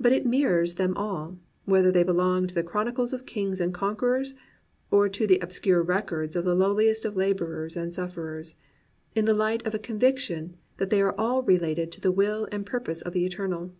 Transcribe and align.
But 0.00 0.10
it 0.10 0.26
mirrors 0.26 0.74
them 0.74 0.96
all, 0.96 1.38
whether 1.64 1.92
they 1.92 2.02
belong 2.02 2.48
to 2.48 2.54
the 2.56 2.64
chronicles 2.64 3.12
of 3.12 3.24
kings 3.24 3.60
and 3.60 3.72
conquerors, 3.72 4.34
or 4.90 5.08
to 5.08 5.28
the 5.28 5.38
obscure 5.38 5.80
records 5.80 6.34
of 6.34 6.44
the 6.44 6.56
lowliest 6.56 7.04
of 7.04 7.14
labourers 7.16 7.76
and 7.76 7.94
sufferers, 7.94 8.56
in 9.14 9.26
the 9.26 9.32
light 9.32 9.64
of 9.64 9.72
a 9.72 9.78
conviction 9.78 10.56
that 10.78 10.90
they 10.90 11.00
are 11.00 11.14
all 11.16 11.44
related 11.44 11.92
to 11.92 12.00
the 12.00 12.10
will 12.10 12.48
and 12.50 12.66
purpose 12.66 13.00
of 13.00 13.12
the 13.12 13.24
Eternal. 13.24 13.70